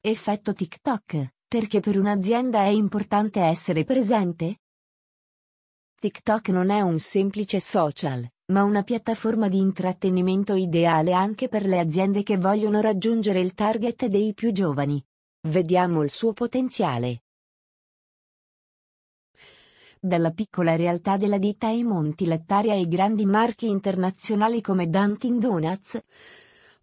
Effetto 0.00 0.54
TikTok, 0.54 1.34
perché 1.48 1.80
per 1.80 1.98
un'azienda 1.98 2.60
è 2.60 2.68
importante 2.68 3.40
essere 3.40 3.82
presente? 3.82 4.60
TikTok 5.98 6.50
non 6.50 6.70
è 6.70 6.80
un 6.82 7.00
semplice 7.00 7.58
social, 7.58 8.24
ma 8.52 8.62
una 8.62 8.84
piattaforma 8.84 9.48
di 9.48 9.58
intrattenimento 9.58 10.54
ideale 10.54 11.12
anche 11.12 11.48
per 11.48 11.66
le 11.66 11.80
aziende 11.80 12.22
che 12.22 12.36
vogliono 12.36 12.80
raggiungere 12.80 13.40
il 13.40 13.54
target 13.54 14.06
dei 14.06 14.34
più 14.34 14.52
giovani. 14.52 15.04
Vediamo 15.48 16.04
il 16.04 16.12
suo 16.12 16.32
potenziale. 16.32 17.24
Dalla 19.98 20.30
piccola 20.30 20.76
realtà 20.76 21.16
della 21.16 21.38
ditta 21.38 21.66
ai 21.66 21.82
monti 21.82 22.26
lattari 22.26 22.70
ai 22.70 22.86
grandi 22.86 23.26
marchi 23.26 23.66
internazionali 23.66 24.60
come 24.60 24.88
Dunkin' 24.88 25.40
Donuts, 25.40 26.00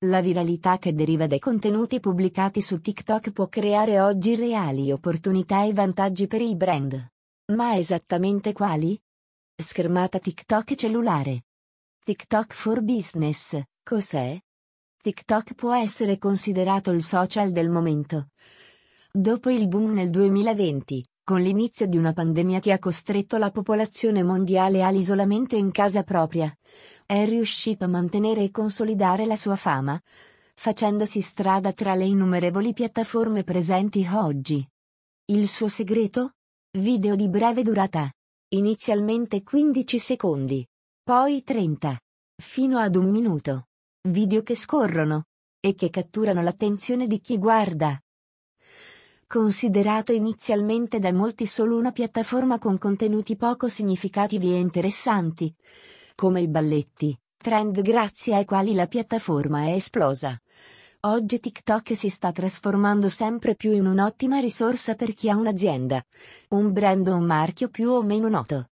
la 0.08 0.22
viralità 0.22 0.78
che 0.78 0.94
deriva 0.94 1.28
dai 1.28 1.40
contenuti 1.40 2.00
pubblicati 2.00 2.62
su 2.62 2.80
TikTok 2.80 3.32
può 3.32 3.48
creare 3.48 4.00
oggi 4.00 4.36
reali 4.36 4.92
opportunità 4.92 5.64
e 5.66 5.74
vantaggi 5.74 6.28
per 6.28 6.42
i 6.42 6.56
brand. 6.56 7.12
Ma 7.54 7.76
esattamente 7.76 8.54
quali? 8.54 9.00
Schermata 9.56 10.20
TikTok 10.20 10.76
cellulare. 10.76 11.44
TikTok 12.04 12.54
for 12.54 12.82
Business, 12.82 13.60
cos'è? 13.84 14.40
TikTok 15.02 15.54
può 15.54 15.74
essere 15.74 16.18
considerato 16.18 16.92
il 16.92 17.04
social 17.04 17.52
del 17.52 17.70
momento. 17.70 18.30
Dopo 19.12 19.50
il 19.50 19.68
boom 19.68 19.94
nel 19.94 20.10
2020, 20.10 21.06
con 21.24 21.42
l'inizio 21.42 21.88
di 21.88 21.98
una 21.98 22.14
pandemia 22.14 22.60
che 22.60 22.72
ha 22.72 22.80
costretto 22.80 23.38
la 23.38 23.50
popolazione 23.50 24.24
mondiale 24.24 24.84
all'isolamento 24.84 25.56
in 25.56 25.72
casa 25.72 26.04
propria, 26.04 26.56
è 27.06 27.24
riuscito 27.26 27.86
a 27.86 27.88
mantenere 27.88 28.44
e 28.44 28.52
consolidare 28.52 29.26
la 29.26 29.36
sua 29.36 29.56
fama, 29.56 30.00
facendosi 30.56 31.22
strada 31.22 31.72
tra 31.72 31.94
le 31.94 32.06
innumerevoli 32.06 32.74
piattaforme 32.74 33.44
presenti 33.44 34.08
oggi. 34.12 34.68
Il 35.26 35.48
suo 35.48 35.68
segreto? 35.68 36.32
Video 36.78 37.16
di 37.16 37.30
breve 37.30 37.62
durata. 37.62 38.12
Inizialmente 38.56 39.44
15 39.44 40.00
secondi, 40.00 40.66
poi 41.04 41.44
30, 41.44 42.00
fino 42.42 42.80
ad 42.80 42.96
un 42.96 43.10
minuto. 43.10 43.68
Video 44.08 44.42
che 44.44 44.56
scorrono 44.56 45.26
e 45.60 45.76
che 45.76 45.90
catturano 45.90 46.42
l'attenzione 46.42 47.08
di 47.08 47.20
chi 47.20 47.38
guarda 47.38 48.00
considerato 49.28 50.12
inizialmente 50.12 51.00
da 51.00 51.12
molti 51.12 51.48
solo 51.48 51.78
una 51.78 51.92
piattaforma 51.92 52.60
con 52.60 52.78
contenuti 52.78 53.36
poco 53.36 53.68
significativi 53.68 54.54
e 54.54 54.60
interessanti, 54.60 55.54
come 56.16 56.42
i 56.42 56.48
balletti, 56.48 57.18
trend 57.38 57.82
grazie 57.82 58.36
ai 58.36 58.46
quali 58.46 58.74
la 58.74 58.88
piattaforma 58.88 59.66
è 59.66 59.74
esplosa. 59.74 60.36
Oggi 61.02 61.40
TikTok 61.40 61.96
si 61.96 62.10
sta 62.10 62.32
trasformando 62.32 63.10
sempre 63.10 63.56
più 63.56 63.72
in 63.74 63.86
un'ottima 63.86 64.40
risorsa 64.40 64.96
per 64.96 65.14
chi 65.14 65.30
ha 65.30 65.36
un'azienda, 65.36 66.04
un 66.50 66.72
brand 66.72 67.08
o 67.10 67.16
un 67.16 67.26
marchio 67.26 67.70
più 67.70 67.90
o 67.92 68.02
meno 68.02 68.30
noto. 68.30 68.70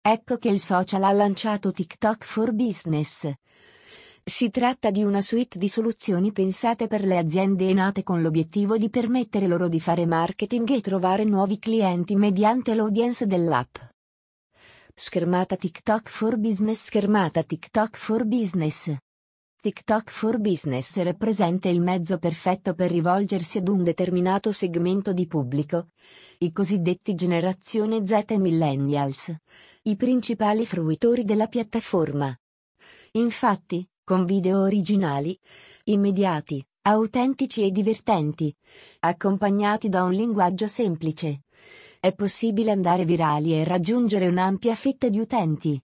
Ecco 0.00 0.36
che 0.36 0.48
il 0.48 0.60
social 0.60 1.02
ha 1.02 1.12
lanciato 1.12 1.72
TikTok 1.72 2.24
for 2.24 2.52
Business, 2.52 3.32
si 4.24 4.50
tratta 4.50 4.92
di 4.92 5.02
una 5.02 5.20
suite 5.20 5.58
di 5.58 5.68
soluzioni 5.68 6.30
pensate 6.30 6.86
per 6.86 7.04
le 7.04 7.18
aziende 7.18 7.72
nate 7.72 8.04
con 8.04 8.22
l'obiettivo 8.22 8.76
di 8.76 8.88
permettere 8.88 9.48
loro 9.48 9.66
di 9.66 9.80
fare 9.80 10.06
marketing 10.06 10.70
e 10.70 10.80
trovare 10.80 11.24
nuovi 11.24 11.58
clienti 11.58 12.14
mediante 12.14 12.72
l'audience 12.76 13.26
dell'app. 13.26 13.91
Schermata 14.94 15.56
TikTok 15.56 16.06
for 16.10 16.36
Business 16.36 16.84
Schermata 16.84 17.42
TikTok 17.42 17.96
for 17.96 18.26
Business 18.26 18.94
TikTok 19.62 20.10
for 20.10 20.38
Business 20.38 21.00
rappresenta 21.00 21.70
il 21.70 21.80
mezzo 21.80 22.18
perfetto 22.18 22.74
per 22.74 22.90
rivolgersi 22.90 23.56
ad 23.56 23.68
un 23.68 23.84
determinato 23.84 24.52
segmento 24.52 25.14
di 25.14 25.26
pubblico, 25.26 25.88
i 26.38 26.52
cosiddetti 26.52 27.14
generazione 27.14 28.04
Z 28.04 28.24
e 28.26 28.38
millennials, 28.38 29.34
i 29.84 29.96
principali 29.96 30.66
fruitori 30.66 31.24
della 31.24 31.46
piattaforma. 31.46 32.36
Infatti, 33.12 33.88
con 34.04 34.26
video 34.26 34.60
originali, 34.60 35.38
immediati, 35.84 36.62
autentici 36.82 37.62
e 37.62 37.70
divertenti, 37.70 38.54
accompagnati 39.00 39.88
da 39.88 40.02
un 40.02 40.12
linguaggio 40.12 40.66
semplice. 40.66 41.44
È 42.04 42.12
possibile 42.14 42.72
andare 42.72 43.04
virali 43.04 43.54
e 43.54 43.62
raggiungere 43.62 44.26
un'ampia 44.26 44.74
fetta 44.74 45.08
di 45.08 45.20
utenti. 45.20 45.80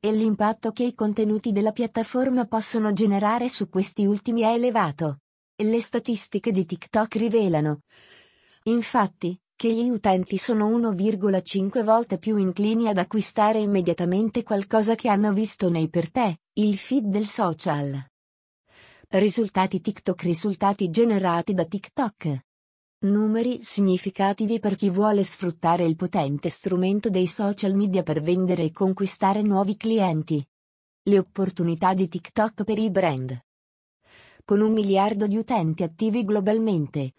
E 0.00 0.10
l'impatto 0.10 0.72
che 0.72 0.84
i 0.84 0.94
contenuti 0.94 1.52
della 1.52 1.72
piattaforma 1.72 2.46
possono 2.46 2.94
generare 2.94 3.50
su 3.50 3.68
questi 3.68 4.06
ultimi 4.06 4.40
è 4.40 4.54
elevato. 4.54 5.18
Le 5.54 5.82
statistiche 5.82 6.50
di 6.50 6.64
TikTok 6.64 7.14
rivelano. 7.16 7.80
Infatti, 8.62 9.38
che 9.54 9.70
gli 9.70 9.86
utenti 9.86 10.38
sono 10.38 10.66
1,5 10.70 11.84
volte 11.84 12.16
più 12.16 12.38
inclini 12.38 12.88
ad 12.88 12.96
acquistare 12.96 13.58
immediatamente 13.58 14.42
qualcosa 14.42 14.94
che 14.94 15.10
hanno 15.10 15.34
visto 15.34 15.68
nei 15.68 15.90
per 15.90 16.10
te, 16.10 16.38
il 16.54 16.78
feed 16.78 17.04
del 17.04 17.26
social. 17.26 18.02
Risultati 19.08 19.78
TikTok 19.82 20.22
Risultati 20.22 20.88
generati 20.88 21.52
da 21.52 21.66
TikTok. 21.66 22.44
Numeri 23.06 23.62
significativi 23.62 24.58
per 24.58 24.74
chi 24.74 24.90
vuole 24.90 25.22
sfruttare 25.22 25.84
il 25.84 25.94
potente 25.94 26.48
strumento 26.48 27.08
dei 27.08 27.28
social 27.28 27.72
media 27.72 28.02
per 28.02 28.20
vendere 28.20 28.64
e 28.64 28.72
conquistare 28.72 29.42
nuovi 29.42 29.76
clienti. 29.76 30.44
Le 31.04 31.18
opportunità 31.18 31.94
di 31.94 32.08
TikTok 32.08 32.64
per 32.64 32.78
i 32.78 32.90
brand. 32.90 33.38
Con 34.44 34.60
un 34.60 34.72
miliardo 34.72 35.28
di 35.28 35.36
utenti 35.36 35.84
attivi 35.84 36.24
globalmente, 36.24 37.12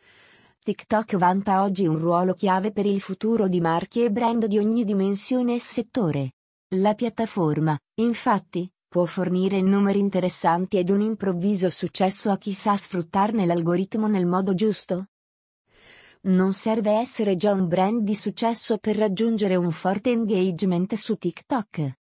TikTok 0.60 1.16
vanta 1.16 1.64
oggi 1.64 1.88
un 1.88 1.98
ruolo 1.98 2.34
chiave 2.34 2.74
per 2.74 2.86
il 2.86 3.00
futuro 3.00 3.48
di 3.48 3.62
marchi 3.62 4.04
e 4.04 4.12
brand 4.12 4.46
di 4.46 4.58
ogni 4.58 4.84
dimensione 4.84 5.56
e 5.56 5.60
settore. 5.60 6.34
La 6.76 6.96
piattaforma, 6.96 7.80
infatti, 8.02 8.70
può 8.90 9.06
fornire 9.06 9.62
numeri 9.62 10.00
interessanti 10.00 10.78
ed 10.78 10.90
un 10.90 11.00
improvviso 11.00 11.70
successo 11.70 12.30
a 12.30 12.38
chi 12.38 12.52
sa 12.52 12.76
sfruttarne 12.76 13.46
l'algoritmo 13.46 14.08
nel 14.08 14.26
modo 14.26 14.54
giusto. 14.54 15.08
Non 16.28 16.52
serve 16.52 16.92
essere 16.92 17.38
già 17.38 17.54
un 17.54 17.70
brand 17.70 18.02
di 18.02 18.14
successo 18.14 18.78
per 18.80 18.98
raggiungere 18.98 19.56
un 19.56 19.72
forte 19.72 20.12
engagement 20.12 20.94
su 20.96 21.16
TikTok. 21.16 22.00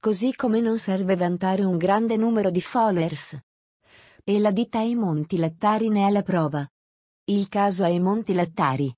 Così 0.00 0.34
come 0.34 0.60
non 0.60 0.78
serve 0.78 1.14
vantare 1.14 1.62
un 1.62 1.76
grande 1.76 2.16
numero 2.16 2.50
di 2.50 2.62
followers. 2.62 3.38
E 4.24 4.38
la 4.38 4.50
ditta 4.50 4.82
Monti 4.94 5.36
Lattari 5.36 5.90
ne 5.90 6.06
è 6.06 6.10
la 6.10 6.22
prova. 6.22 6.66
Il 7.24 7.48
caso 7.50 7.84
Monti 8.00 8.32
Lattari. 8.32 8.90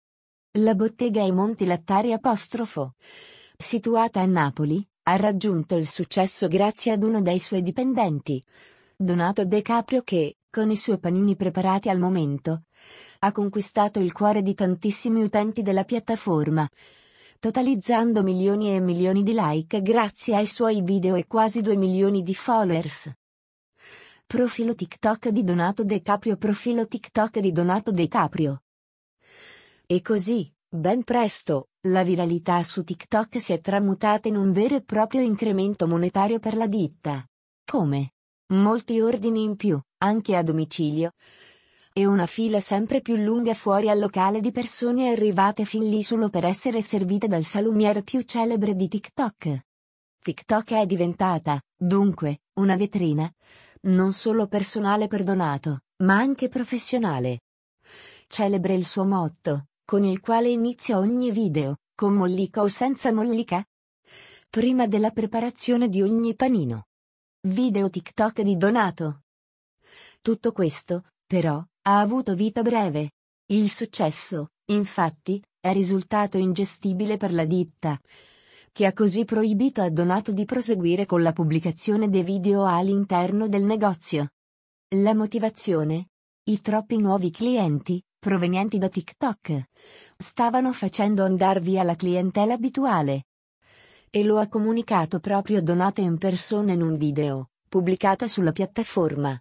La 0.58 0.76
bottega 0.76 1.28
Monti 1.32 1.66
Lattari 1.66 2.12
apostrofo. 2.12 2.94
Situata 3.56 4.20
a 4.20 4.26
Napoli, 4.26 4.86
ha 5.08 5.16
raggiunto 5.16 5.74
il 5.74 5.88
successo 5.88 6.46
grazie 6.46 6.92
ad 6.92 7.02
uno 7.02 7.20
dei 7.20 7.40
suoi 7.40 7.62
dipendenti. 7.62 8.40
Donato 8.96 9.44
De 9.44 9.60
Caprio 9.62 10.02
che, 10.02 10.36
con 10.48 10.70
i 10.70 10.76
suoi 10.76 11.00
panini 11.00 11.34
preparati 11.34 11.88
al 11.88 11.98
momento, 11.98 12.65
ha 13.20 13.32
conquistato 13.32 13.98
il 13.98 14.12
cuore 14.12 14.42
di 14.42 14.54
tantissimi 14.54 15.22
utenti 15.22 15.62
della 15.62 15.84
piattaforma, 15.84 16.68
totalizzando 17.38 18.22
milioni 18.22 18.74
e 18.74 18.80
milioni 18.80 19.22
di 19.22 19.32
like 19.34 19.82
grazie 19.82 20.36
ai 20.36 20.46
suoi 20.46 20.82
video 20.82 21.14
e 21.14 21.26
quasi 21.26 21.60
2 21.60 21.76
milioni 21.76 22.22
di 22.22 22.34
followers. 22.34 23.10
Profilo 24.26 24.74
TikTok 24.74 25.28
di 25.28 25.44
Donato 25.44 25.84
De 25.84 26.02
Caprio 26.02 26.36
Profilo 26.36 26.86
TikTok 26.86 27.38
di 27.38 27.52
Donato 27.52 27.92
De 27.92 28.08
Caprio. 28.08 28.62
E 29.86 30.02
così, 30.02 30.52
ben 30.68 31.04
presto, 31.04 31.68
la 31.82 32.02
viralità 32.02 32.62
su 32.64 32.82
TikTok 32.82 33.40
si 33.40 33.52
è 33.52 33.60
tramutata 33.60 34.26
in 34.26 34.36
un 34.36 34.50
vero 34.50 34.74
e 34.74 34.82
proprio 34.82 35.20
incremento 35.20 35.86
monetario 35.86 36.40
per 36.40 36.56
la 36.56 36.66
ditta. 36.66 37.24
Come? 37.64 38.14
Molti 38.48 39.00
ordini 39.00 39.44
in 39.44 39.54
più, 39.54 39.80
anche 39.98 40.34
a 40.34 40.42
domicilio. 40.42 41.12
E 41.98 42.04
una 42.04 42.26
fila 42.26 42.60
sempre 42.60 43.00
più 43.00 43.16
lunga 43.16 43.54
fuori 43.54 43.88
al 43.88 43.98
locale 43.98 44.40
di 44.40 44.52
persone 44.52 45.08
arrivate 45.08 45.64
fin 45.64 45.88
lì 45.88 46.02
solo 46.02 46.28
per 46.28 46.44
essere 46.44 46.82
servite 46.82 47.26
dal 47.26 47.42
salumiere 47.42 48.02
più 48.02 48.20
celebre 48.20 48.76
di 48.76 48.86
TikTok. 48.86 49.64
TikTok 50.22 50.74
è 50.74 50.84
diventata, 50.84 51.58
dunque, 51.74 52.42
una 52.60 52.76
vetrina, 52.76 53.32
non 53.84 54.12
solo 54.12 54.46
personale 54.46 55.06
perdonato, 55.06 55.84
ma 56.02 56.18
anche 56.18 56.50
professionale. 56.50 57.40
Celebre 58.26 58.74
il 58.74 58.84
suo 58.84 59.06
motto, 59.06 59.68
con 59.82 60.04
il 60.04 60.20
quale 60.20 60.48
inizia 60.48 60.98
ogni 60.98 61.30
video, 61.30 61.78
con 61.94 62.12
mollica 62.12 62.60
o 62.60 62.68
senza 62.68 63.10
mollica? 63.10 63.64
Prima 64.50 64.86
della 64.86 65.12
preparazione 65.12 65.88
di 65.88 66.02
ogni 66.02 66.34
panino. 66.34 66.88
Video 67.48 67.88
TikTok 67.88 68.42
di 68.42 68.58
Donato. 68.58 69.22
Tutto 70.20 70.52
questo, 70.52 71.04
però, 71.26 71.64
ha 71.88 72.00
avuto 72.00 72.34
vita 72.34 72.62
breve. 72.62 73.12
Il 73.46 73.70
successo, 73.70 74.50
infatti, 74.66 75.40
è 75.60 75.72
risultato 75.72 76.36
ingestibile 76.36 77.16
per 77.16 77.32
la 77.32 77.44
ditta, 77.44 77.98
che 78.72 78.86
ha 78.86 78.92
così 78.92 79.24
proibito 79.24 79.82
a 79.82 79.88
Donato 79.88 80.32
di 80.32 80.44
proseguire 80.44 81.06
con 81.06 81.22
la 81.22 81.32
pubblicazione 81.32 82.08
dei 82.08 82.24
video 82.24 82.64
all'interno 82.66 83.46
del 83.46 83.62
negozio. 83.62 84.30
La 84.96 85.14
motivazione? 85.14 86.08
I 86.48 86.60
troppi 86.60 86.98
nuovi 86.98 87.30
clienti, 87.30 88.02
provenienti 88.18 88.78
da 88.78 88.88
TikTok, 88.88 89.62
stavano 90.16 90.72
facendo 90.72 91.24
andar 91.24 91.60
via 91.60 91.84
la 91.84 91.94
clientela 91.94 92.54
abituale. 92.54 93.26
E 94.10 94.24
lo 94.24 94.38
ha 94.38 94.48
comunicato 94.48 95.20
proprio 95.20 95.62
Donato 95.62 96.00
in 96.00 96.18
persona 96.18 96.72
in 96.72 96.82
un 96.82 96.96
video, 96.96 97.50
pubblicato 97.68 98.26
sulla 98.26 98.52
piattaforma. 98.52 99.40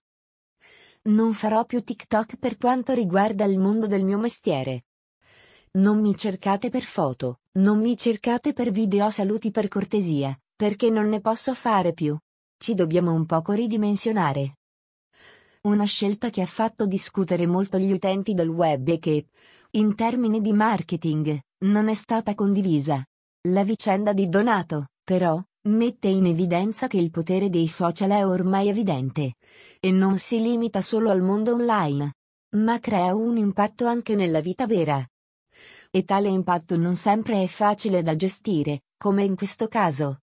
Non 1.08 1.34
farò 1.34 1.66
più 1.66 1.84
TikTok 1.84 2.38
per 2.38 2.58
quanto 2.58 2.92
riguarda 2.94 3.46
il 3.46 3.60
mondo 3.60 3.86
del 3.86 4.04
mio 4.04 4.18
mestiere. 4.18 4.86
Non 5.74 6.00
mi 6.00 6.16
cercate 6.16 6.72
per 6.72 6.82
foto, 6.82 7.42
non 7.54 7.80
mi 7.80 7.96
cercate 7.96 8.54
per 8.54 8.72
video 8.72 9.12
saluti 9.12 9.52
per 9.52 9.68
cortesia, 9.68 10.36
perché 10.56 10.90
non 10.90 11.08
ne 11.08 11.22
posso 11.22 11.54
fare 11.54 11.94
più. 11.94 12.18
Ci 12.58 12.74
dobbiamo 12.74 13.14
un 13.14 13.28
poco 13.28 13.52
ridimensionare. 13.52 14.58
Una 15.62 15.84
scelta 15.84 16.32
che 16.32 16.42
ha 16.42 16.48
fatto 16.48 16.88
discutere 16.88 17.46
molto 17.46 17.78
gli 17.78 17.92
utenti 17.92 18.34
del 18.34 18.50
web 18.50 18.88
e 18.88 18.98
che, 18.98 19.28
in 19.72 19.94
termini 19.94 20.42
di 20.42 20.54
marketing, 20.54 21.40
non 21.66 21.88
è 21.88 21.94
stata 21.94 22.34
condivisa. 22.34 23.06
La 23.50 23.64
vicenda 23.64 24.12
di 24.12 24.28
Donato, 24.28 24.88
però, 25.04 25.40
mette 25.68 26.08
in 26.08 26.26
evidenza 26.26 26.88
che 26.88 26.98
il 26.98 27.12
potere 27.12 27.52
dei 27.52 27.68
social 27.68 28.10
è 28.10 28.26
ormai 28.26 28.70
evidente. 28.70 29.34
E 29.80 29.92
non 29.92 30.18
si 30.18 30.42
limita 30.42 30.82
solo 30.82 31.10
al 31.10 31.22
mondo 31.22 31.54
online. 31.54 32.14
Ma 32.56 32.80
crea 32.80 33.14
un 33.14 33.38
impatto 33.38 33.86
anche 33.86 34.16
nella 34.16 34.40
vita 34.40 34.66
vera. 34.66 35.06
E 35.92 36.04
tale 36.04 36.30
impatto 36.30 36.78
non 36.78 36.96
sempre 36.96 37.42
è 37.42 37.48
facile 37.48 38.02
da 38.02 38.16
gestire, 38.16 38.84
come 38.98 39.24
in 39.24 39.36
questo 39.36 39.68
caso. 39.68 40.22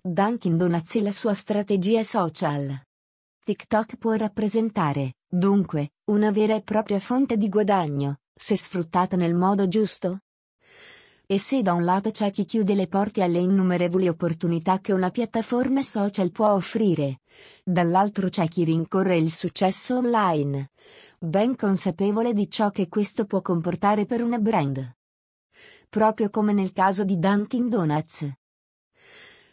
Dunkin 0.00 0.60
e 0.60 1.00
la 1.00 1.12
sua 1.12 1.34
strategia 1.34 2.02
social. 2.02 2.80
TikTok 3.44 3.96
può 3.96 4.12
rappresentare, 4.14 5.14
dunque, 5.28 5.94
una 6.10 6.30
vera 6.30 6.54
e 6.54 6.62
propria 6.62 7.00
fonte 7.00 7.36
di 7.36 7.48
guadagno, 7.48 8.18
se 8.32 8.56
sfruttata 8.56 9.16
nel 9.16 9.34
modo 9.34 9.66
giusto? 9.68 10.20
E 11.26 11.38
se 11.38 11.62
da 11.62 11.72
un 11.72 11.84
lato 11.84 12.10
c'è 12.10 12.30
chi 12.30 12.44
chiude 12.44 12.74
le 12.74 12.86
porte 12.86 13.22
alle 13.22 13.38
innumerevoli 13.38 14.06
opportunità 14.06 14.80
che 14.80 14.92
una 14.92 15.10
piattaforma 15.10 15.82
social 15.82 16.30
può 16.30 16.52
offrire, 16.52 17.21
dall'altro 17.64 18.28
c'è 18.28 18.48
chi 18.48 18.64
rincorre 18.64 19.16
il 19.16 19.30
successo 19.30 19.96
online, 19.96 20.70
ben 21.18 21.56
consapevole 21.56 22.32
di 22.32 22.50
ciò 22.50 22.70
che 22.70 22.88
questo 22.88 23.26
può 23.26 23.40
comportare 23.40 24.06
per 24.06 24.22
una 24.22 24.38
brand. 24.38 24.96
Proprio 25.88 26.30
come 26.30 26.52
nel 26.52 26.72
caso 26.72 27.04
di 27.04 27.18
Dunkin' 27.18 27.68
Donuts. 27.68 28.32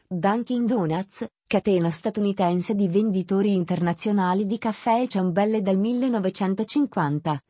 Dunkin' 0.07 0.65
Donuts, 0.65 1.27
catena 1.45 1.89
statunitense 1.91 2.73
di 2.73 2.87
venditori 2.87 3.53
internazionali 3.53 4.45
di 4.45 4.57
caffè 4.57 5.01
e 5.01 5.07
ciambelle 5.07 5.61
dal 5.61 5.77
1950, 5.77 7.43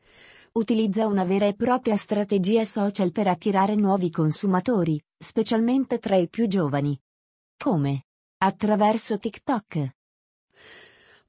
utilizza 0.52 1.06
una 1.06 1.24
vera 1.24 1.46
e 1.46 1.54
propria 1.54 1.96
strategia 1.96 2.64
social 2.64 3.12
per 3.12 3.28
attirare 3.28 3.76
nuovi 3.76 4.10
consumatori, 4.10 5.00
specialmente 5.16 5.98
tra 5.98 6.16
i 6.16 6.28
più 6.28 6.46
giovani. 6.46 6.98
Come? 7.56 8.04
Attraverso 8.38 9.18
TikTok. 9.18 9.90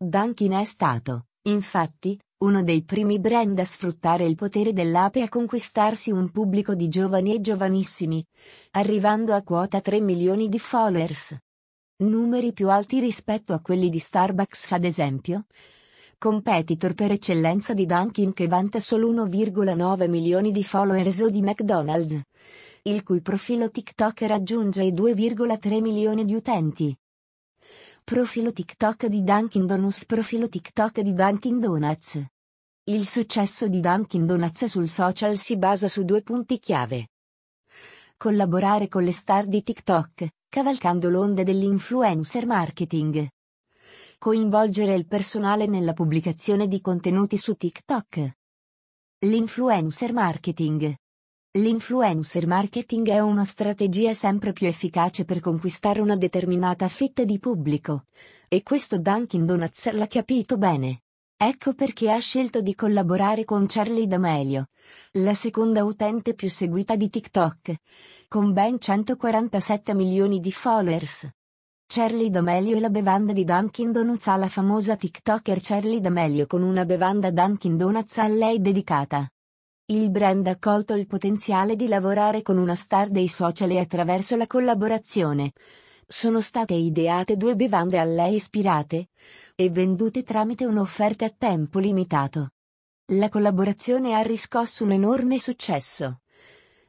Dunkin' 0.03 0.53
è 0.53 0.63
stato, 0.63 1.27
infatti, 1.43 2.19
uno 2.39 2.63
dei 2.63 2.81
primi 2.81 3.19
brand 3.19 3.59
a 3.59 3.63
sfruttare 3.63 4.25
il 4.25 4.33
potere 4.33 4.73
dell'ape 4.73 5.19
e 5.19 5.21
a 5.21 5.29
conquistarsi 5.29 6.09
un 6.09 6.31
pubblico 6.31 6.73
di 6.73 6.87
giovani 6.87 7.35
e 7.35 7.39
giovanissimi, 7.39 8.25
arrivando 8.71 9.35
a 9.35 9.43
quota 9.43 9.79
3 9.79 9.99
milioni 9.99 10.49
di 10.49 10.57
followers. 10.57 11.37
Numeri 11.97 12.51
più 12.51 12.71
alti 12.71 12.99
rispetto 12.99 13.53
a 13.53 13.59
quelli 13.59 13.89
di 13.89 13.99
Starbucks 13.99 14.71
ad 14.71 14.85
esempio, 14.85 15.45
competitor 16.17 16.95
per 16.95 17.11
eccellenza 17.11 17.75
di 17.75 17.85
Dunkin' 17.85 18.33
che 18.33 18.47
vanta 18.47 18.79
solo 18.79 19.13
1,9 19.13 20.09
milioni 20.09 20.51
di 20.51 20.63
followers 20.63 21.19
o 21.19 21.29
di 21.29 21.43
McDonald's, 21.43 22.19
il 22.85 23.03
cui 23.03 23.21
profilo 23.21 23.69
TikTok 23.69 24.23
raggiunge 24.23 24.81
i 24.81 24.93
2,3 24.93 25.79
milioni 25.79 26.25
di 26.25 26.33
utenti. 26.33 26.95
Profilo 28.03 28.51
TikTok 28.51 29.05
di 29.05 29.23
Dunkin' 29.23 29.65
Donuts 29.65 30.05
Profilo 30.05 30.49
TikTok 30.49 30.99
di 30.99 31.13
Dunkin' 31.13 31.59
Donuts 31.59 32.25
Il 32.85 33.05
successo 33.05 33.67
di 33.67 33.79
Dunkin' 33.79 34.25
Donuts 34.25 34.65
sul 34.65 34.87
social 34.87 35.37
si 35.37 35.57
basa 35.57 35.87
su 35.87 36.03
due 36.03 36.21
punti 36.21 36.59
chiave. 36.59 37.09
Collaborare 38.17 38.87
con 38.87 39.03
le 39.03 39.11
star 39.11 39.45
di 39.47 39.63
TikTok, 39.63 40.27
cavalcando 40.49 41.09
l'onda 41.09 41.43
dell'influencer 41.43 42.45
marketing 42.45 43.27
coinvolgere 44.21 44.93
il 44.93 45.07
personale 45.07 45.65
nella 45.65 45.93
pubblicazione 45.93 46.67
di 46.67 46.79
contenuti 46.79 47.39
su 47.39 47.55
TikTok. 47.55 48.31
L'influencer 49.25 50.13
marketing. 50.13 50.93
L'influencer 51.55 52.47
marketing 52.47 53.09
è 53.09 53.19
una 53.19 53.43
strategia 53.43 54.13
sempre 54.13 54.53
più 54.53 54.67
efficace 54.67 55.25
per 55.25 55.41
conquistare 55.41 55.99
una 55.99 56.15
determinata 56.15 56.87
fetta 56.87 57.25
di 57.25 57.39
pubblico. 57.39 58.05
E 58.47 58.63
questo 58.63 58.97
Dunkin' 58.97 59.45
Donuts 59.45 59.91
l'ha 59.91 60.07
capito 60.07 60.57
bene. 60.57 61.01
Ecco 61.35 61.73
perché 61.73 62.09
ha 62.09 62.19
scelto 62.19 62.61
di 62.61 62.73
collaborare 62.73 63.43
con 63.43 63.65
Charlie 63.67 64.07
D'Amelio, 64.07 64.67
la 65.15 65.33
seconda 65.33 65.83
utente 65.83 66.35
più 66.35 66.49
seguita 66.49 66.95
di 66.95 67.09
TikTok, 67.09 67.75
con 68.29 68.53
ben 68.53 68.79
147 68.79 69.93
milioni 69.93 70.39
di 70.39 70.53
followers. 70.53 71.27
Charlie 71.85 72.29
D'Amelio 72.29 72.77
e 72.77 72.79
la 72.79 72.89
bevanda 72.89 73.33
di 73.33 73.43
Dunkin' 73.43 73.91
Donuts 73.91 74.27
alla 74.27 74.47
famosa 74.47 74.95
TikToker 74.95 75.59
Charlie 75.61 75.99
D'Amelio 75.99 76.47
con 76.47 76.61
una 76.61 76.85
bevanda 76.85 77.29
Dunkin' 77.29 77.75
Donuts 77.75 78.19
a 78.19 78.27
lei 78.29 78.61
dedicata. 78.61 79.29
Il 79.91 80.09
brand 80.09 80.47
ha 80.47 80.57
colto 80.57 80.93
il 80.93 81.05
potenziale 81.05 81.75
di 81.75 81.89
lavorare 81.89 82.43
con 82.43 82.57
una 82.57 82.75
star 82.75 83.09
dei 83.09 83.27
social 83.27 83.71
e 83.71 83.77
attraverso 83.77 84.37
la 84.37 84.47
collaborazione. 84.47 85.51
Sono 86.07 86.39
state 86.39 86.75
ideate 86.75 87.35
due 87.35 87.57
bevande 87.57 87.99
a 87.99 88.05
lei 88.05 88.35
ispirate 88.35 89.09
e 89.53 89.69
vendute 89.69 90.23
tramite 90.23 90.63
un'offerta 90.63 91.25
a 91.25 91.33
tempo 91.37 91.79
limitato. 91.79 92.51
La 93.07 93.27
collaborazione 93.27 94.15
ha 94.15 94.21
riscosso 94.21 94.85
un 94.85 94.93
enorme 94.93 95.37
successo. 95.39 96.21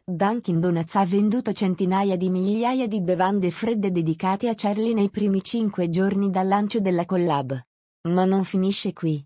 Dunkin' 0.04 0.60
Donuts 0.60 0.94
ha 0.94 1.04
venduto 1.04 1.52
centinaia 1.52 2.16
di 2.16 2.31
migliaia 2.31 2.87
di 2.87 3.00
bevande 3.00 3.50
fredde 3.50 3.90
dedicate 3.90 4.49
a 4.49 4.54
Charlie 4.54 4.94
nei 4.94 5.10
primi 5.10 5.43
cinque 5.43 5.88
giorni 5.88 6.31
dal 6.31 6.46
lancio 6.46 6.78
della 6.78 7.04
collab. 7.04 7.60
Ma 8.02 8.25
non 8.25 8.44
finisce 8.44 8.93
qui. 8.93 9.20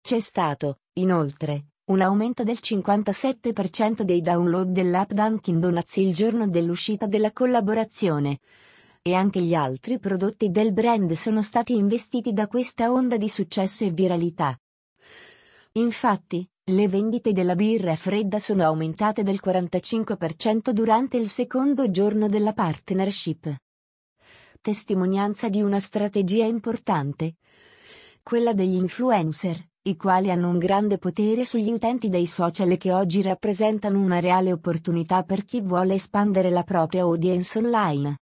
C'è 0.00 0.20
stato, 0.20 0.78
inoltre, 0.94 1.66
un 1.90 2.00
aumento 2.00 2.44
del 2.44 2.58
57% 2.60 4.02
dei 4.02 4.20
download 4.20 4.68
dell'app 4.68 5.10
Dunkin' 5.10 5.58
Donuts 5.58 5.96
il 5.96 6.14
giorno 6.14 6.48
dell'uscita 6.48 7.06
della 7.06 7.32
collaborazione. 7.32 8.38
E 9.02 9.14
anche 9.14 9.40
gli 9.40 9.54
altri 9.54 9.98
prodotti 9.98 10.50
del 10.50 10.72
brand 10.72 11.10
sono 11.12 11.42
stati 11.42 11.74
investiti 11.74 12.32
da 12.32 12.46
questa 12.46 12.92
onda 12.92 13.16
di 13.16 13.28
successo 13.28 13.84
e 13.84 13.90
viralità. 13.90 14.56
Infatti, 15.72 16.48
le 16.64 16.86
vendite 16.86 17.32
della 17.32 17.56
birra 17.56 17.96
fredda 17.96 18.38
sono 18.38 18.62
aumentate 18.62 19.24
del 19.24 19.40
45% 19.42 20.70
durante 20.70 21.16
il 21.16 21.28
secondo 21.28 21.90
giorno 21.90 22.28
della 22.28 22.52
partnership. 22.52 23.52
Testimonianza 24.60 25.48
di 25.48 25.60
una 25.60 25.80
strategia 25.80 26.44
importante. 26.44 27.36
Quella 28.22 28.52
degli 28.52 28.76
influencer, 28.76 29.69
i 29.82 29.96
quali 29.96 30.30
hanno 30.30 30.50
un 30.50 30.58
grande 30.58 30.98
potere 30.98 31.46
sugli 31.46 31.70
utenti 31.70 32.10
dei 32.10 32.26
social 32.26 32.70
e 32.70 32.76
che 32.76 32.92
oggi 32.92 33.22
rappresentano 33.22 33.98
una 33.98 34.20
reale 34.20 34.52
opportunità 34.52 35.22
per 35.22 35.46
chi 35.46 35.62
vuole 35.62 35.94
espandere 35.94 36.50
la 36.50 36.64
propria 36.64 37.02
audience 37.02 37.58
online. 37.58 38.18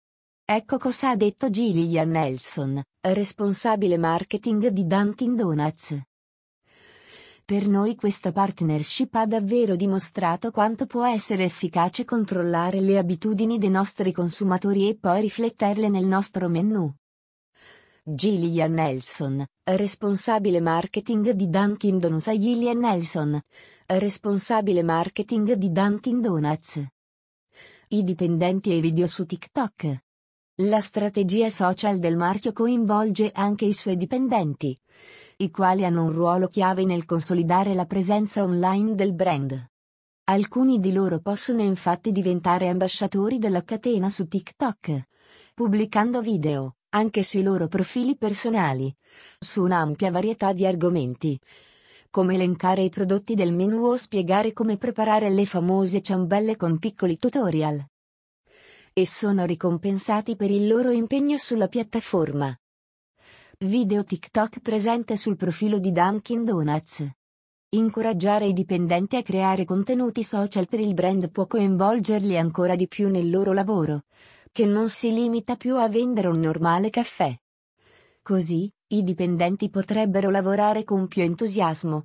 Ecco 0.44 0.78
cosa 0.78 1.10
ha 1.10 1.16
detto 1.16 1.50
Gillian 1.50 2.08
Nelson, 2.08 2.82
responsabile 3.02 3.96
marketing 3.96 4.66
di 4.68 4.84
Dunkin' 4.84 5.36
Donuts. 5.36 6.00
Per 7.44 7.68
noi 7.68 7.94
questa 7.94 8.32
partnership 8.32 9.14
ha 9.14 9.26
davvero 9.26 9.76
dimostrato 9.76 10.50
quanto 10.50 10.86
può 10.86 11.06
essere 11.06 11.44
efficace 11.44 12.04
controllare 12.04 12.80
le 12.80 12.98
abitudini 12.98 13.58
dei 13.58 13.70
nostri 13.70 14.10
consumatori 14.10 14.88
e 14.88 14.96
poi 14.96 15.20
rifletterle 15.20 15.88
nel 15.88 16.06
nostro 16.06 16.48
menu. 16.48 16.92
Gillian 18.06 18.72
Nelson, 18.72 19.42
responsabile 19.62 20.60
marketing 20.60 21.30
di 21.30 21.48
Dunkin' 21.48 21.98
Donuts. 21.98 22.32
Gillian 22.32 22.80
Nelson, 22.80 23.40
responsabile 23.86 24.82
marketing 24.82 25.54
di 25.54 25.72
Dunkin' 25.72 26.20
Donuts. 26.20 26.86
I 27.88 28.04
dipendenti 28.04 28.72
e 28.72 28.76
i 28.76 28.80
video 28.82 29.06
su 29.06 29.24
TikTok. 29.24 30.02
La 30.56 30.82
strategia 30.82 31.48
social 31.48 31.98
del 31.98 32.18
marchio 32.18 32.52
coinvolge 32.52 33.30
anche 33.32 33.64
i 33.64 33.72
suoi 33.72 33.96
dipendenti 33.96 34.78
i 35.38 35.50
quali 35.50 35.86
hanno 35.86 36.04
un 36.04 36.12
ruolo 36.12 36.46
chiave 36.46 36.84
nel 36.84 37.06
consolidare 37.06 37.72
la 37.72 37.86
presenza 37.86 38.42
online 38.42 38.94
del 38.94 39.14
brand. 39.14 39.70
Alcuni 40.24 40.78
di 40.78 40.92
loro 40.92 41.20
possono 41.20 41.62
infatti 41.62 42.12
diventare 42.12 42.68
ambasciatori 42.68 43.38
della 43.38 43.64
catena 43.64 44.10
su 44.10 44.28
TikTok, 44.28 45.08
pubblicando 45.54 46.20
video, 46.20 46.76
anche 46.94 47.24
sui 47.24 47.42
loro 47.42 47.66
profili 47.66 48.16
personali, 48.16 48.94
su 49.38 49.62
un'ampia 49.62 50.12
varietà 50.12 50.52
di 50.52 50.64
argomenti. 50.64 51.38
come 52.14 52.34
elencare 52.34 52.82
i 52.82 52.90
prodotti 52.90 53.34
del 53.34 53.52
menu 53.52 53.86
o 53.86 53.96
spiegare 53.96 54.52
come 54.52 54.76
preparare 54.76 55.30
le 55.30 55.44
famose 55.46 56.00
ciambelle 56.00 56.54
con 56.54 56.78
piccoli 56.78 57.18
tutorial. 57.18 57.84
E 58.92 59.04
sono 59.04 59.44
ricompensati 59.44 60.36
per 60.36 60.48
il 60.52 60.68
loro 60.68 60.92
impegno 60.92 61.36
sulla 61.38 61.66
piattaforma. 61.66 62.56
Video 63.58 64.04
TikTok 64.04 64.60
presente 64.60 65.16
sul 65.16 65.34
profilo 65.34 65.80
di 65.80 65.90
Dunkin' 65.90 66.44
Donuts. 66.44 67.04
Incoraggiare 67.70 68.46
i 68.46 68.52
dipendenti 68.52 69.16
a 69.16 69.22
creare 69.24 69.64
contenuti 69.64 70.22
social 70.22 70.68
per 70.68 70.78
il 70.78 70.94
brand 70.94 71.28
può 71.32 71.48
coinvolgerli 71.48 72.38
ancora 72.38 72.76
di 72.76 72.86
più 72.86 73.10
nel 73.10 73.28
loro 73.28 73.52
lavoro, 73.52 74.04
che 74.54 74.66
non 74.66 74.88
si 74.88 75.12
limita 75.12 75.56
più 75.56 75.78
a 75.78 75.88
vendere 75.88 76.28
un 76.28 76.38
normale 76.38 76.88
caffè. 76.88 77.36
Così, 78.22 78.72
i 78.92 79.02
dipendenti 79.02 79.68
potrebbero 79.68 80.30
lavorare 80.30 80.84
con 80.84 81.08
più 81.08 81.22
entusiasmo, 81.22 82.04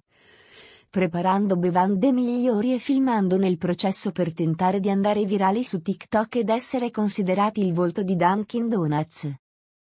preparando 0.90 1.58
bevande 1.58 2.12
migliori 2.12 2.74
e 2.74 2.80
filmando 2.80 3.38
nel 3.38 3.60
processo 3.60 4.12
per 4.12 4.34
tentare 4.34 4.80
di 4.80 4.90
andare 4.90 5.26
virali 5.26 5.64
su 5.64 5.84
TikTok 5.84 6.38
ed 6.38 6.50
essere 6.50 6.90
considerati 6.90 7.64
il 7.64 7.72
volto 7.72 8.02
di 8.02 8.16
Dunkin' 8.16 8.68
Donuts. 8.68 9.32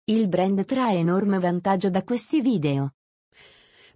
Il 0.05 0.29
brand 0.29 0.63
trae 0.67 0.99
enorme 0.99 1.39
vantaggio 1.39 1.89
da 1.89 2.05
questi 2.05 2.43
video. 2.43 2.93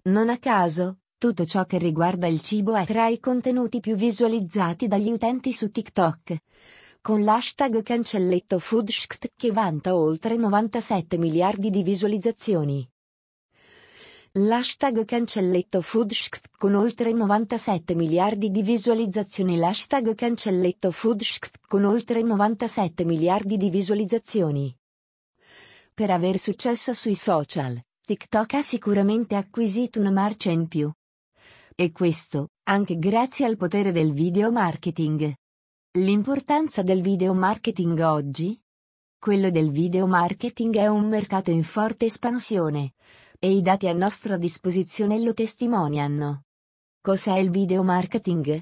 Non 0.05 0.29
a 0.29 0.39
caso, 0.39 1.01
tutto 1.19 1.45
ciò 1.45 1.65
che 1.65 1.77
riguarda 1.77 2.25
il 2.25 2.41
cibo 2.41 2.73
è 2.73 2.83
tra 2.83 3.09
i 3.09 3.19
contenuti 3.19 3.79
più 3.79 3.93
visualizzati 3.93 4.87
dagli 4.87 5.11
utenti 5.11 5.53
su 5.53 5.69
TikTok. 5.69 6.35
Con 7.05 7.23
l'hashtag 7.23 7.83
cancelletto 7.83 8.57
Foodskt 8.57 9.33
che 9.37 9.51
vanta 9.51 9.95
oltre 9.95 10.37
97 10.37 11.19
miliardi 11.19 11.69
di 11.69 11.83
visualizzazioni. 11.83 12.89
L'hashtag 14.31 15.05
cancelletto 15.05 15.81
Foodskt 15.81 16.49
con 16.57 16.73
oltre 16.73 17.13
97 17.13 17.93
miliardi 17.93 18.49
di 18.49 18.63
visualizzazioni. 18.63 19.55
L'hashtag 19.55 20.15
cancelletto 20.15 20.89
Foodskt 20.89 21.59
con 21.67 21.83
oltre 21.83 22.23
97 22.23 23.05
miliardi 23.05 23.57
di 23.57 23.69
visualizzazioni. 23.69 24.75
Per 25.93 26.09
aver 26.09 26.39
successo 26.39 26.91
sui 26.93 27.13
social, 27.13 27.79
TikTok 28.01 28.53
ha 28.55 28.61
sicuramente 28.63 29.35
acquisito 29.35 29.99
una 29.99 30.09
marcia 30.09 30.49
in 30.49 30.67
più. 30.67 30.91
E 31.75 31.91
questo, 31.91 32.47
anche 32.63 32.97
grazie 32.97 33.45
al 33.45 33.57
potere 33.57 33.91
del 33.91 34.11
video 34.11 34.51
marketing. 34.51 35.35
L'importanza 35.97 36.81
del 36.81 37.01
video 37.01 37.33
marketing 37.33 37.97
oggi? 37.99 38.61
Quello 39.17 39.49
del 39.49 39.71
video 39.71 40.07
marketing 40.07 40.75
è 40.75 40.87
un 40.87 41.07
mercato 41.07 41.51
in 41.51 41.63
forte 41.63 42.03
espansione. 42.03 42.95
E 43.39 43.49
i 43.49 43.61
dati 43.61 43.87
a 43.87 43.93
nostra 43.93 44.35
disposizione 44.35 45.21
lo 45.21 45.33
testimoniano. 45.33 46.43
Cos'è 46.99 47.37
il 47.37 47.49
video 47.49 47.81
marketing? 47.81 48.61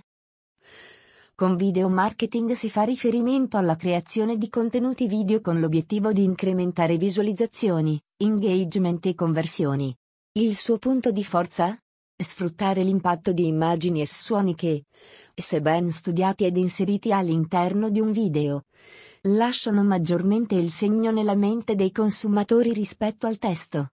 Con 1.34 1.56
video 1.56 1.90
marketing 1.90 2.52
si 2.52 2.70
fa 2.70 2.84
riferimento 2.84 3.58
alla 3.58 3.78
creazione 3.78 4.38
di 4.38 4.48
contenuti 4.48 5.08
video 5.08 5.42
con 5.42 5.60
l'obiettivo 5.60 6.14
di 6.14 6.24
incrementare 6.24 6.98
visualizzazioni, 6.98 8.00
engagement 8.18 9.04
e 9.08 9.16
conversioni. 9.16 9.92
Il 10.34 10.56
suo 10.56 10.78
punto 10.78 11.10
di 11.10 11.24
forza? 11.24 11.83
Sfruttare 12.16 12.84
l'impatto 12.84 13.32
di 13.32 13.48
immagini 13.48 14.02
e 14.02 14.08
suoni 14.08 14.56
che, 14.56 14.86
se 15.34 15.62
ben 15.62 15.90
studiati 15.92 16.46
ed 16.46 16.58
inseriti 16.58 17.12
all'interno 17.12 17.90
di 17.90 18.00
un 18.00 18.12
video, 18.12 18.66
lasciano 19.22 19.84
maggiormente 19.84 20.56
il 20.56 20.70
segno 20.70 21.12
nella 21.12 21.36
mente 21.36 21.76
dei 21.76 21.92
consumatori 21.92 22.72
rispetto 22.72 23.26
al 23.26 23.38
testo. 23.38 23.90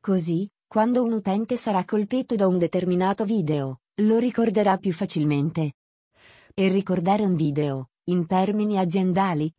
Così, 0.00 0.50
quando 0.66 1.02
un 1.02 1.12
utente 1.12 1.56
sarà 1.56 1.84
colpito 1.84 2.34
da 2.34 2.46
un 2.46 2.58
determinato 2.58 3.24
video, 3.24 3.80
lo 4.02 4.18
ricorderà 4.18 4.76
più 4.76 4.92
facilmente. 4.92 5.74
E 6.52 6.68
ricordare 6.68 7.22
un 7.22 7.36
video, 7.36 7.90
in 8.04 8.26
termini 8.26 8.76
aziendali, 8.78 9.52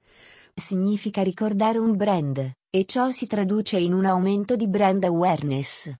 significa 0.54 1.24
ricordare 1.24 1.78
un 1.78 1.96
brand, 1.96 2.52
e 2.70 2.86
ciò 2.86 3.12
si 3.12 3.28
traduce 3.28 3.80
in 3.80 3.94
un 3.94 4.06
aumento 4.06 4.56
di 4.56 4.68
brand 4.68 5.04
awareness. 5.06 5.94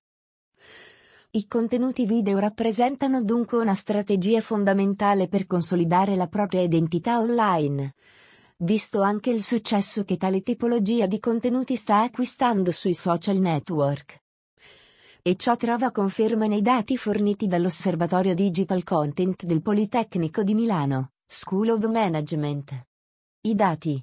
I 1.36 1.48
contenuti 1.50 2.06
video 2.06 2.40
rappresentano 2.40 3.22
dunque 3.22 3.58
una 3.58 3.74
strategia 3.74 4.40
fondamentale 4.40 5.28
per 5.28 5.46
consolidare 5.46 6.16
la 6.16 6.28
propria 6.28 6.62
identità 6.62 7.20
online. 7.20 7.94
Visto 8.60 9.02
anche 9.02 9.32
il 9.32 9.44
successo 9.44 10.06
che 10.06 10.16
tale 10.16 10.44
tipologia 10.44 11.08
di 11.08 11.20
contenuti 11.20 11.76
sta 11.76 12.04
acquistando 12.04 12.72
sui 12.72 12.94
social 12.94 13.36
network. 13.36 14.18
E 15.22 15.36
ciò 15.36 15.58
trova 15.58 15.92
conferma 15.92 16.48
nei 16.48 16.62
dati 16.62 16.96
forniti 16.96 17.48
dall'Osservatorio 17.48 18.34
Digital 18.34 18.84
Content 18.86 19.44
del 19.44 19.62
Politecnico 19.62 20.42
di 20.42 20.54
Milano, 20.54 21.12
School 21.28 21.68
of 21.68 21.86
Management. 21.86 22.88
I 23.42 23.56
dati. 23.56 24.02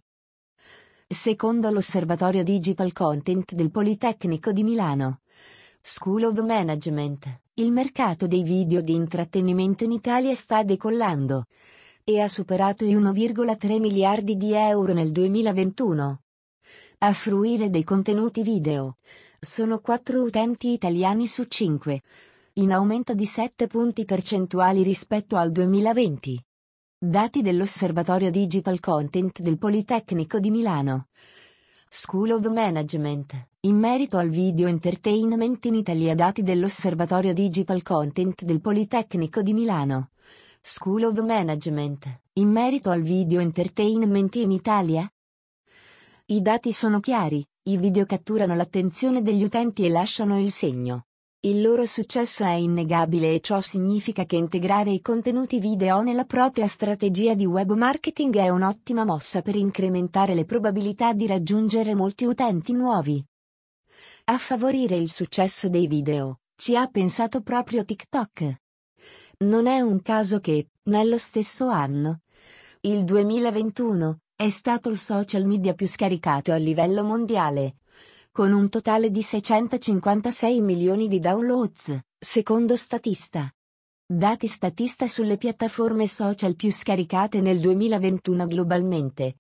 Secondo 1.09 1.71
l'Osservatorio 1.71 2.45
Digital 2.45 2.93
Content 2.93 3.55
del 3.55 3.71
Politecnico 3.71 4.53
di 4.53 4.63
Milano, 4.63 5.22
School 5.85 6.23
of 6.23 6.41
Management, 6.41 7.41
il 7.55 7.73
mercato 7.73 8.29
dei 8.29 8.45
video 8.45 8.81
di 8.83 8.95
intrattenimento 8.95 9.83
in 9.83 9.91
Italia 9.91 10.33
sta 10.33 10.63
decollando 10.63 11.47
e 12.05 12.21
ha 12.21 12.29
superato 12.29 12.85
i 12.85 12.95
1,3 12.95 13.81
miliardi 13.81 14.37
di 14.37 14.53
euro 14.53 14.93
nel 14.93 15.11
2021. 15.11 16.21
A 16.99 17.13
fruire 17.13 17.69
dei 17.69 17.83
contenuti 17.83 18.45
video 18.45 18.99
sono 19.41 19.81
4 19.81 20.23
utenti 20.23 20.73
italiani 20.73 21.27
su 21.27 21.47
5, 21.47 22.03
in 22.55 22.73
aumento 22.73 23.13
di 23.13 23.27
7 23.27 23.67
punti 23.67 24.05
percentuali 24.05 24.85
rispetto 24.85 25.35
al 25.35 25.51
2020. 25.51 26.41
Dati 26.97 27.43
dell'Osservatorio 27.43 28.31
Digital 28.31 28.79
Content 28.79 29.41
del 29.41 29.59
Politecnico 29.59 30.39
di 30.39 30.51
Milano. 30.53 31.09
School 31.95 32.31
of 32.31 32.47
Management. 32.49 33.49
In 33.67 33.77
merito 33.77 34.17
al 34.17 34.31
video 34.31 34.67
entertainment 34.67 35.63
in 35.67 35.75
Italia 35.75 36.15
dati 36.15 36.43
dell'Osservatorio 36.43 37.35
Digital 37.35 37.83
Content 37.83 38.45
del 38.45 38.63
Politecnico 38.63 39.43
di 39.43 39.53
Milano. 39.53 40.09
School 40.63 41.03
of 41.03 41.21
Management. 41.21 42.21
In 42.39 42.49
merito 42.49 42.89
al 42.89 43.03
video 43.03 43.41
entertainment 43.41 44.37
in 44.37 44.53
Italia? 44.53 45.07
I 46.29 46.41
dati 46.41 46.73
sono 46.73 46.99
chiari, 46.99 47.47
i 47.65 47.77
video 47.77 48.07
catturano 48.07 48.55
l'attenzione 48.55 49.21
degli 49.21 49.45
utenti 49.45 49.85
e 49.85 49.91
lasciano 49.91 50.41
il 50.41 50.51
segno. 50.51 51.09
Il 51.45 51.61
loro 51.61 51.87
successo 51.87 52.45
è 52.45 52.53
innegabile 52.53 53.35
e 53.35 53.41
ciò 53.41 53.61
significa 53.61 54.25
che 54.27 54.37
integrare 54.37 54.91
i 54.93 55.01
contenuti 55.01 55.59
video 55.59 56.01
nella 56.01 56.25
propria 56.25 56.69
strategia 56.69 57.35
di 57.35 57.47
web 57.47 57.73
marketing 57.73 58.37
è 58.37 58.49
un'ottima 58.49 59.05
mossa 59.05 59.43
per 59.43 59.57
incrementare 59.57 60.35
le 60.35 60.45
probabilità 60.45 61.13
di 61.13 61.27
raggiungere 61.27 61.97
molti 61.97 62.27
utenti 62.27 62.73
nuovi. 62.73 63.21
A 64.27 64.39
favorire 64.39 64.95
il 64.95 65.11
successo 65.11 65.69
dei 65.69 65.89
video, 65.89 66.43
ci 66.55 66.77
ha 66.77 66.87
pensato 66.87 67.41
proprio 67.41 67.85
TikTok. 67.85 68.61
Non 69.39 69.67
è 69.67 69.81
un 69.81 70.01
caso 70.01 70.39
che, 70.39 70.69
nello 70.85 71.19
stesso 71.19 71.67
anno, 71.67 72.21
il 72.83 73.03
2021, 73.03 74.19
è 74.37 74.49
stato 74.49 74.91
il 74.91 74.99
social 74.99 75.45
media 75.45 75.75
più 75.75 75.89
scaricato 75.89 76.53
a 76.53 76.57
livello 76.57 77.03
mondiale, 77.03 77.79
con 78.33 78.53
un 78.53 78.71
totale 78.71 79.11
di 79.11 79.21
656 79.21 80.63
milioni 80.63 81.07
di 81.07 81.19
downloads, 81.19 81.99
secondo 82.19 82.77
Statista. 82.77 83.53
Dati 84.07 84.47
Statista 84.47 85.07
sulle 85.07 85.37
piattaforme 85.37 86.07
social 86.07 86.57
più 86.57 86.73
scaricate 86.73 87.43
nel 87.43 87.61
2021 87.61 88.47
globalmente. 88.47 89.37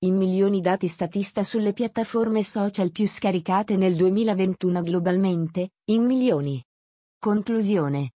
In 0.00 0.16
milioni 0.16 0.62
dati 0.62 0.88
Statista 0.88 1.42
sulle 1.42 1.74
piattaforme 1.74 2.42
social 2.42 2.92
più 2.92 3.06
scaricate 3.06 3.76
nel 3.76 3.94
2021 3.94 4.80
globalmente, 4.80 5.72
in 5.90 6.06
milioni. 6.06 6.64
Conclusione. 7.18 8.12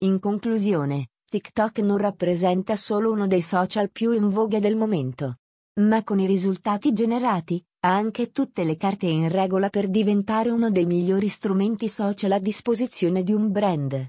In 0.00 0.20
conclusione, 0.20 1.08
TikTok 1.30 1.78
non 1.78 1.96
rappresenta 1.96 2.76
solo 2.76 3.10
uno 3.10 3.26
dei 3.26 3.40
social 3.40 3.90
più 3.90 4.12
in 4.12 4.28
voga 4.28 4.58
del 4.58 4.76
momento. 4.76 5.38
Ma 5.78 6.02
con 6.04 6.18
i 6.18 6.26
risultati 6.26 6.94
generati, 6.94 7.62
ha 7.80 7.94
anche 7.94 8.30
tutte 8.30 8.64
le 8.64 8.78
carte 8.78 9.06
in 9.08 9.28
regola 9.28 9.68
per 9.68 9.88
diventare 9.88 10.48
uno 10.48 10.70
dei 10.70 10.86
migliori 10.86 11.28
strumenti 11.28 11.86
social 11.86 12.32
a 12.32 12.38
disposizione 12.38 13.22
di 13.22 13.32
un 13.32 13.52
brand. 13.52 14.06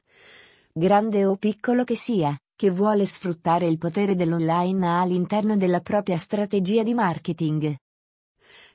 Grande 0.72 1.26
o 1.26 1.36
piccolo 1.36 1.84
che 1.84 1.98
sia, 1.98 2.40
che 2.56 2.70
vuole 2.72 3.06
sfruttare 3.06 3.68
il 3.68 3.78
potere 3.78 4.16
dell'online 4.16 5.02
all'interno 5.02 5.58
della 5.58 5.82
propria 5.82 6.16
strategia 6.16 6.84
di 6.84 6.94
marketing. 6.94 7.76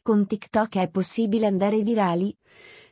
Con 0.03 0.27
TikTok 0.27 0.77
è 0.77 0.91
possibile 0.91 1.47
andare 1.47 1.81
virali, 1.81 2.37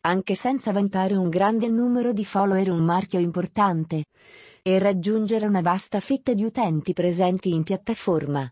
anche 0.02 0.35
senza 0.35 0.73
vantare 0.73 1.14
un 1.14 1.28
grande 1.28 1.69
numero 1.69 2.14
di 2.14 2.25
follower 2.25 2.71
un 2.71 2.85
marchio 2.85 3.19
importante, 3.19 4.04
e 4.62 4.78
raggiungere 4.78 5.47
una 5.47 5.61
vasta 5.61 6.00
fetta 6.00 6.33
di 6.33 6.45
utenti 6.45 6.95
presenti 6.95 7.52
in 7.52 7.64
piattaforma. 7.64 8.50